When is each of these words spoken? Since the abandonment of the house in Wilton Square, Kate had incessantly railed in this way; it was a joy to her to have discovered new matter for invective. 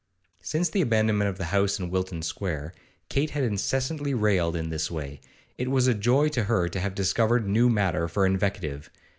Since 0.41 0.69
the 0.71 0.81
abandonment 0.81 1.29
of 1.29 1.37
the 1.37 1.45
house 1.53 1.77
in 1.77 1.91
Wilton 1.91 2.23
Square, 2.23 2.73
Kate 3.07 3.29
had 3.29 3.43
incessantly 3.43 4.15
railed 4.15 4.55
in 4.55 4.71
this 4.71 4.89
way; 4.89 5.21
it 5.59 5.69
was 5.69 5.85
a 5.85 5.93
joy 5.93 6.27
to 6.29 6.45
her 6.45 6.67
to 6.69 6.79
have 6.79 6.95
discovered 6.95 7.47
new 7.47 7.69
matter 7.69 8.07
for 8.07 8.25
invective. 8.25 8.89